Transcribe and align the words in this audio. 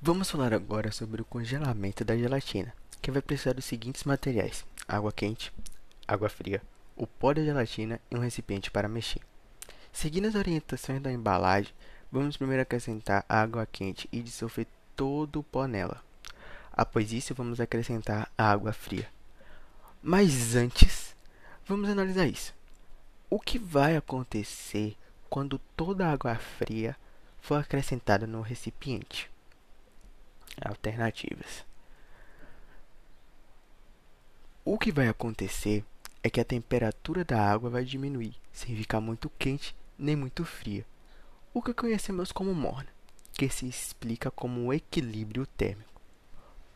Vamos 0.00 0.30
falar 0.30 0.52
agora 0.52 0.92
sobre 0.92 1.22
o 1.22 1.24
congelamento 1.24 2.04
da 2.04 2.14
gelatina, 2.14 2.74
que 3.00 3.10
vai 3.10 3.22
precisar 3.22 3.54
dos 3.54 3.64
seguintes 3.64 4.04
materiais: 4.04 4.62
água 4.86 5.10
quente, 5.10 5.50
água 6.06 6.28
fria, 6.28 6.62
o 6.94 7.06
pó 7.06 7.32
da 7.32 7.42
gelatina 7.42 7.98
e 8.10 8.14
um 8.14 8.20
recipiente 8.20 8.70
para 8.70 8.90
mexer. 8.90 9.22
Seguindo 9.90 10.28
as 10.28 10.34
orientações 10.34 11.00
da 11.00 11.10
embalagem, 11.10 11.72
vamos 12.12 12.36
primeiro 12.36 12.62
acrescentar 12.62 13.24
a 13.26 13.40
água 13.40 13.64
quente 13.64 14.06
e 14.12 14.20
dissolver 14.20 14.66
todo 14.94 15.40
o 15.40 15.42
pó 15.42 15.66
nela. 15.66 16.04
Após 16.70 17.10
isso, 17.10 17.34
vamos 17.34 17.58
acrescentar 17.58 18.30
a 18.36 18.50
água 18.50 18.74
fria. 18.74 19.08
Mas 20.02 20.54
antes, 20.54 21.16
vamos 21.64 21.88
analisar 21.88 22.26
isso. 22.26 22.54
O 23.30 23.40
que 23.40 23.58
vai 23.58 23.96
acontecer 23.96 24.94
quando 25.30 25.58
toda 25.74 26.06
a 26.06 26.12
água 26.12 26.34
fria 26.36 26.94
for 27.40 27.58
acrescentada 27.58 28.26
no 28.26 28.42
recipiente? 28.42 29.34
Alternativas. 30.60 31.64
O 34.64 34.78
que 34.78 34.90
vai 34.90 35.08
acontecer 35.08 35.84
é 36.22 36.30
que 36.30 36.40
a 36.40 36.44
temperatura 36.44 37.24
da 37.24 37.40
água 37.40 37.70
vai 37.70 37.84
diminuir, 37.84 38.34
sem 38.52 38.76
ficar 38.76 39.00
muito 39.00 39.30
quente 39.38 39.76
nem 39.98 40.16
muito 40.16 40.44
fria, 40.44 40.84
o 41.54 41.62
que 41.62 41.72
conhecemos 41.72 42.32
como 42.32 42.54
morna, 42.54 42.88
que 43.32 43.48
se 43.48 43.66
explica 43.66 44.30
como 44.30 44.60
um 44.64 44.72
equilíbrio 44.72 45.46
térmico 45.46 45.96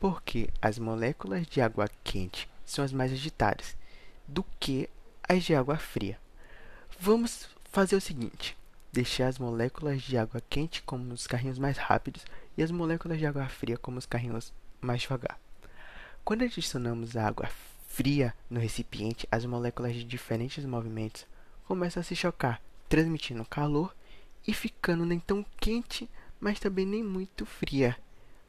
porque 0.01 0.49
as 0.63 0.79
moléculas 0.79 1.47
de 1.47 1.61
água 1.61 1.87
quente 2.03 2.49
são 2.65 2.83
as 2.83 2.91
mais 2.91 3.13
agitadas 3.13 3.77
do 4.27 4.43
que 4.59 4.89
as 5.29 5.45
de 5.45 5.55
água 5.55 5.77
fria. 5.77 6.19
Vamos 6.99 7.49
fazer 7.71 7.95
o 7.95 8.01
seguinte: 8.01 8.57
deixar 8.93 9.29
as 9.29 9.39
moléculas 9.39 10.03
de 10.03 10.17
água 10.17 10.43
quente 10.49 10.83
como 10.83 11.13
os 11.13 11.27
carrinhos 11.27 11.59
mais 11.59 11.77
rápidos 11.77 12.25
e 12.57 12.63
as 12.63 12.71
moléculas 12.71 13.19
de 13.19 13.27
água 13.27 13.47
fria 13.49 13.77
como 13.77 13.99
os 13.99 14.07
carrinhos 14.07 14.53
mais 14.81 15.03
devagar. 15.03 15.39
Quando 16.25 16.45
adicionamos 16.45 17.17
a 17.17 17.27
água 17.27 17.49
fria 17.87 18.35
no 18.49 18.61
recipiente, 18.61 19.29
as 19.31 19.45
moléculas 19.45 19.95
de 19.95 20.05
diferentes 20.05 20.65
movimentos 20.65 21.27
começam 21.67 22.01
a 22.01 22.05
se 22.05 22.17
chocar, 22.17 22.61
transmitindo 22.89 23.45
calor 23.45 23.95
e 24.47 24.53
ficando 24.53 25.05
nem 25.05 25.19
tão 25.19 25.45
quente, 25.61 26.09
mas 26.41 26.59
também 26.59 26.87
nem 26.87 27.05
muito 27.05 27.45
fria, 27.45 27.97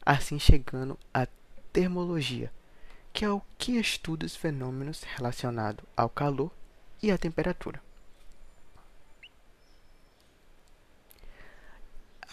assim 0.04 0.38
chegando 0.38 0.98
a 1.12 1.26
termologia, 1.72 2.52
que 3.12 3.24
é 3.24 3.30
o 3.30 3.42
que 3.58 3.78
estuda 3.78 4.26
os 4.26 4.36
fenômenos 4.36 5.02
relacionados 5.02 5.84
ao 5.96 6.08
calor 6.08 6.50
e 7.02 7.10
à 7.10 7.18
temperatura. 7.18 7.80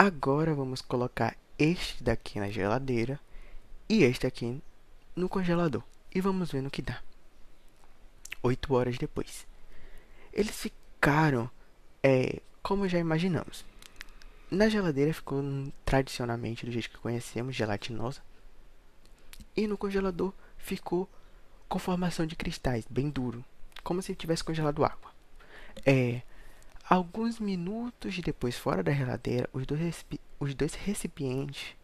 Agora 0.09 0.55
vamos 0.55 0.81
colocar 0.81 1.37
este 1.55 2.03
daqui 2.03 2.39
na 2.39 2.49
geladeira 2.49 3.19
e 3.87 4.03
este 4.03 4.25
aqui 4.25 4.59
no 5.15 5.29
congelador 5.29 5.83
e 6.11 6.19
vamos 6.19 6.51
ver 6.51 6.63
no 6.63 6.71
que 6.71 6.81
dá. 6.81 6.99
Oito 8.41 8.73
horas 8.73 8.97
depois. 8.97 9.45
Eles 10.33 10.59
ficaram 10.59 11.47
é, 12.01 12.41
como 12.63 12.89
já 12.89 12.97
imaginamos. 12.97 13.63
Na 14.49 14.67
geladeira 14.67 15.13
ficou 15.13 15.43
tradicionalmente 15.85 16.65
do 16.65 16.71
jeito 16.71 16.89
que 16.89 16.97
conhecemos, 16.97 17.55
gelatinosa, 17.55 18.23
e 19.55 19.67
no 19.67 19.77
congelador 19.77 20.33
ficou 20.57 21.07
com 21.67 21.77
formação 21.77 22.25
de 22.25 22.35
cristais, 22.35 22.83
bem 22.89 23.11
duro, 23.11 23.45
como 23.83 24.01
se 24.01 24.15
tivesse 24.15 24.43
congelado 24.43 24.83
água. 24.83 25.11
É, 25.85 26.23
alguns 26.89 27.39
minutos 27.39 28.17
depois, 28.17 28.57
fora 28.57 28.81
da 28.81 28.91
geladeira, 28.91 29.47
os 29.53 29.63
dois, 29.67 30.03
os 30.39 30.55
dois 30.55 30.73
recipientes, 30.73 31.75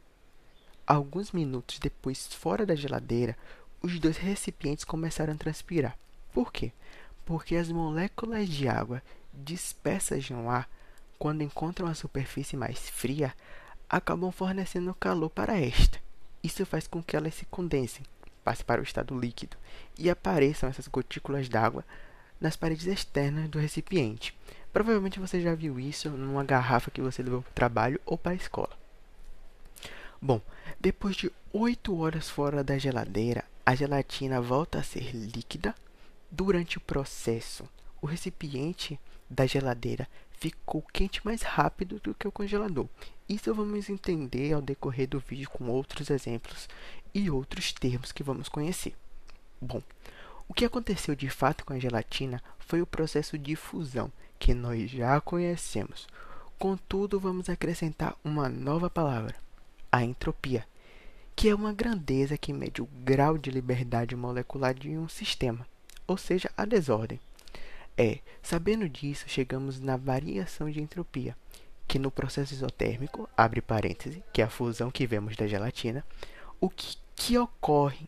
alguns 0.88 1.32
minutos 1.32 1.78
depois, 1.78 2.34
fora 2.34 2.66
da 2.66 2.74
geladeira, 2.74 3.38
os 3.84 4.00
dois 4.00 4.18
recipientes 4.18 4.84
começaram 4.84 5.34
a 5.34 5.38
transpirar. 5.38 5.96
Por 6.34 6.52
quê? 6.52 6.72
Porque 7.24 7.56
as 7.56 7.70
moléculas 7.72 8.50
de 8.50 8.68
água 8.68 9.04
dispersas 9.32 10.28
no 10.32 10.50
ar, 10.50 10.68
quando 11.20 11.44
encontram 11.44 11.88
a 11.88 11.94
superfície 11.94 12.58
mais 12.58 12.90
fria, 12.90 13.32
acabam 13.88 14.32
fornecendo 14.32 14.96
calor 14.96 15.30
para 15.30 15.56
esta. 15.56 16.00
Isso 16.42 16.66
faz 16.66 16.88
com 16.88 17.04
que 17.04 17.16
elas 17.16 17.36
se 17.36 17.46
condensem, 17.46 18.04
passem 18.44 18.66
para 18.66 18.82
o 18.82 18.84
estado 18.84 19.20
líquido 19.20 19.56
e 20.00 20.10
apareçam 20.10 20.68
essas 20.68 20.88
gotículas 20.88 21.48
d'água 21.48 21.86
nas 22.42 22.56
paredes 22.56 22.88
externas 22.88 23.48
do 23.50 23.60
recipiente. 23.60 24.36
Provavelmente 24.76 25.22
você 25.22 25.40
já 25.40 25.56
viu 25.56 25.80
isso 25.80 26.10
numa 26.10 26.44
garrafa 26.44 26.92
que 26.92 27.00
você 27.00 27.24
levou 27.24 27.42
para 27.42 27.50
o 27.50 27.54
trabalho 27.54 28.02
ou 28.06 28.18
para 28.18 28.34
a 28.34 28.36
escola. 28.36 28.78
Bom, 30.22 30.42
depois 30.78 31.16
de 31.16 31.32
8 31.54 31.98
horas 31.98 32.30
fora 32.30 32.62
da 32.62 32.78
geladeira, 32.78 33.46
a 33.66 33.74
gelatina 33.74 34.42
volta 34.42 34.80
a 34.80 34.84
ser 34.84 35.16
líquida. 35.16 35.74
Durante 36.30 36.78
o 36.78 36.82
processo, 36.82 37.64
o 38.02 38.06
recipiente 38.06 39.00
da 39.30 39.46
geladeira 39.46 40.10
ficou 40.34 40.82
quente 40.92 41.26
mais 41.26 41.42
rápido 41.42 41.98
do 42.04 42.14
que 42.14 42.28
o 42.28 42.32
congelador. 42.32 42.90
Isso 43.30 43.56
vamos 43.56 43.90
entender 43.90 44.52
ao 44.52 44.62
decorrer 44.62 45.08
do 45.08 45.22
vídeo 45.22 45.50
com 45.52 45.70
outros 45.70 46.10
exemplos 46.10 46.68
e 47.14 47.30
outros 47.30 47.72
termos 47.72 48.12
que 48.12 48.24
vamos 48.24 48.50
conhecer. 48.50 48.94
Bom, 49.62 49.82
o 50.48 50.54
que 50.54 50.66
aconteceu 50.66 51.16
de 51.16 51.30
fato 51.30 51.66
com 51.66 51.74
a 51.74 51.80
gelatina 51.80 52.42
foi 52.60 52.82
o 52.82 52.88
processo 52.88 53.38
de 53.38 53.56
fusão, 53.56 54.12
que 54.38 54.54
nós 54.54 54.90
já 54.90 55.20
conhecemos. 55.22 56.08
Contudo, 56.58 57.20
vamos 57.20 57.50
acrescentar 57.50 58.16
uma 58.24 58.48
nova 58.48 58.90
palavra, 58.90 59.36
a 59.92 60.04
entropia, 60.04 60.66
que 61.36 61.50
é 61.50 61.56
uma 61.56 61.74
grandeza 61.74 62.38
que 62.38 62.54
mede 62.54 62.82
o 62.82 62.90
grau 63.04 63.38
de 63.38 63.52
liberdade 63.52 64.16
molecular 64.16 64.74
de 64.74 64.90
um 64.98 65.10
sistema, 65.10 65.68
ou 66.08 66.18
seja, 66.18 66.50
a 66.56 66.64
desordem. 66.64 67.20
É, 67.98 68.20
sabendo 68.42 68.88
disso, 68.88 69.26
chegamos 69.28 69.80
na 69.80 69.98
variação 69.98 70.70
de 70.70 70.82
entropia, 70.82 71.36
que 71.88 72.00
no 72.00 72.12
processo 72.12 72.54
isotérmico, 72.54 73.30
abre 73.36 73.62
parêntese, 73.62 74.24
que 74.34 74.42
é 74.42 74.46
a 74.46 74.50
fusão 74.50 74.92
que 74.92 75.08
vemos 75.08 75.36
da 75.36 75.48
gelatina, 75.48 76.06
o 76.60 76.70
que, 76.70 76.98
que 77.16 77.38
ocorre, 77.38 78.08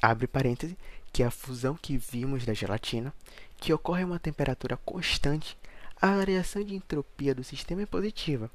abre 0.00 0.26
parêntese, 0.26 0.76
que 1.12 1.22
é 1.22 1.26
a 1.26 1.30
fusão 1.30 1.76
que 1.76 1.96
vimos 1.96 2.46
da 2.46 2.54
gelatina, 2.54 3.12
que 3.58 3.72
ocorre 3.72 4.02
a 4.02 4.06
uma 4.06 4.18
temperatura 4.18 4.76
constante, 4.76 5.58
a 6.00 6.16
variação 6.16 6.64
de 6.64 6.74
entropia 6.74 7.34
do 7.34 7.44
sistema 7.44 7.82
é 7.82 7.86
positiva. 7.86 8.50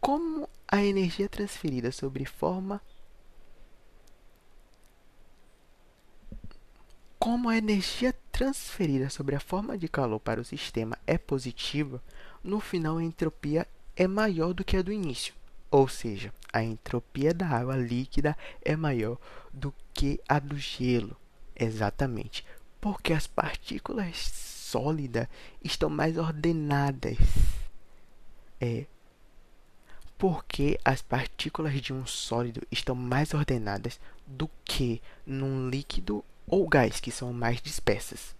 Como 0.00 0.48
a 0.66 0.82
energia 0.82 1.28
transferida 1.28 1.92
sobre 1.92 2.24
forma 2.24 2.80
Como 7.18 7.48
a 7.48 7.56
energia 7.56 8.12
transferida 8.32 9.08
sobre 9.08 9.36
a 9.36 9.40
forma 9.40 9.78
de 9.78 9.86
calor 9.86 10.18
para 10.18 10.40
o 10.40 10.44
sistema 10.44 10.98
é 11.06 11.16
positiva, 11.16 12.02
no 12.42 12.58
final 12.58 12.98
a 12.98 13.04
entropia 13.04 13.64
é 13.94 14.08
maior 14.08 14.52
do 14.52 14.64
que 14.64 14.76
a 14.76 14.82
do 14.82 14.92
início. 14.92 15.32
Ou 15.70 15.86
seja, 15.86 16.34
a 16.52 16.64
entropia 16.64 17.32
da 17.32 17.46
água 17.46 17.76
líquida 17.76 18.36
é 18.60 18.74
maior 18.74 19.18
do 19.52 19.72
que 19.94 20.20
a 20.28 20.40
do 20.40 20.58
gelo. 20.58 21.16
Exatamente, 21.54 22.44
porque 22.80 23.12
as 23.12 23.26
partículas 23.26 24.16
sólidas 24.16 25.28
estão 25.62 25.90
mais 25.90 26.16
ordenadas. 26.16 27.16
É, 28.60 28.86
porque 30.16 30.78
as 30.84 31.02
partículas 31.02 31.80
de 31.80 31.92
um 31.92 32.06
sólido 32.06 32.62
estão 32.70 32.94
mais 32.94 33.34
ordenadas 33.34 33.98
do 34.26 34.48
que 34.64 35.02
num 35.26 35.68
líquido 35.68 36.24
ou 36.46 36.68
gás, 36.68 37.00
que 37.00 37.10
são 37.10 37.32
mais 37.32 37.60
dispersas. 37.60 38.34